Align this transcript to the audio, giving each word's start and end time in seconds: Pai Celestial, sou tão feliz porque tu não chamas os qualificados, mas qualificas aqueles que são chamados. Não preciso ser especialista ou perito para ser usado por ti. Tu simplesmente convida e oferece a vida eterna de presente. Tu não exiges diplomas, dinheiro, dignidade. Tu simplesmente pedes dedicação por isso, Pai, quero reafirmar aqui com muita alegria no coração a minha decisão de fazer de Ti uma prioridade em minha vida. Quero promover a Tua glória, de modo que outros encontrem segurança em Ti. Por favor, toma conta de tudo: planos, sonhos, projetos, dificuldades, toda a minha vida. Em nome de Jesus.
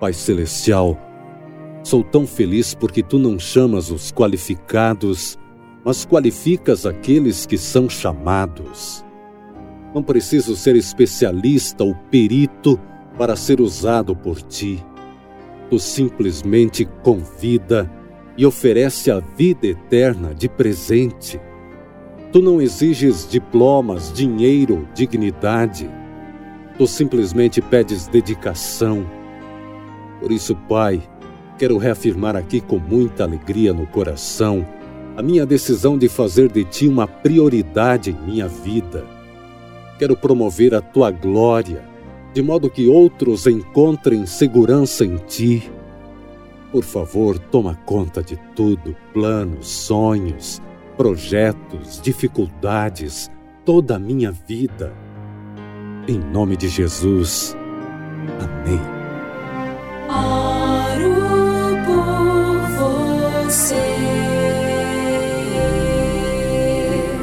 Pai 0.00 0.14
Celestial, 0.14 0.98
sou 1.84 2.02
tão 2.02 2.26
feliz 2.26 2.74
porque 2.74 3.02
tu 3.02 3.18
não 3.18 3.38
chamas 3.38 3.90
os 3.90 4.10
qualificados, 4.10 5.38
mas 5.84 6.06
qualificas 6.06 6.86
aqueles 6.86 7.44
que 7.44 7.58
são 7.58 7.86
chamados. 7.86 9.04
Não 9.94 10.02
preciso 10.02 10.56
ser 10.56 10.74
especialista 10.74 11.84
ou 11.84 11.94
perito 12.10 12.80
para 13.18 13.36
ser 13.36 13.60
usado 13.60 14.16
por 14.16 14.40
ti. 14.40 14.82
Tu 15.68 15.78
simplesmente 15.78 16.88
convida 17.02 17.90
e 18.38 18.46
oferece 18.46 19.10
a 19.10 19.20
vida 19.20 19.66
eterna 19.66 20.34
de 20.34 20.48
presente. 20.48 21.38
Tu 22.32 22.40
não 22.40 22.62
exiges 22.62 23.28
diplomas, 23.28 24.10
dinheiro, 24.10 24.88
dignidade. 24.94 25.90
Tu 26.78 26.86
simplesmente 26.86 27.60
pedes 27.60 28.06
dedicação 28.06 29.19
por 30.20 30.30
isso, 30.30 30.54
Pai, 30.68 31.02
quero 31.58 31.78
reafirmar 31.78 32.36
aqui 32.36 32.60
com 32.60 32.78
muita 32.78 33.24
alegria 33.24 33.72
no 33.72 33.86
coração 33.86 34.66
a 35.16 35.22
minha 35.22 35.44
decisão 35.44 35.98
de 35.98 36.08
fazer 36.08 36.50
de 36.50 36.64
Ti 36.64 36.86
uma 36.86 37.06
prioridade 37.06 38.10
em 38.10 38.30
minha 38.30 38.48
vida. 38.48 39.04
Quero 39.98 40.16
promover 40.16 40.74
a 40.74 40.80
Tua 40.80 41.10
glória, 41.10 41.82
de 42.32 42.42
modo 42.42 42.70
que 42.70 42.86
outros 42.86 43.46
encontrem 43.46 44.24
segurança 44.24 45.04
em 45.04 45.16
Ti. 45.16 45.70
Por 46.70 46.84
favor, 46.84 47.38
toma 47.38 47.74
conta 47.84 48.22
de 48.22 48.38
tudo: 48.54 48.96
planos, 49.12 49.68
sonhos, 49.68 50.62
projetos, 50.96 52.00
dificuldades, 52.00 53.30
toda 53.64 53.96
a 53.96 53.98
minha 53.98 54.30
vida. 54.30 54.94
Em 56.08 56.18
nome 56.18 56.56
de 56.56 56.68
Jesus. 56.68 57.56